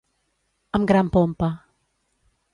[0.79, 1.51] Amb gran pompa.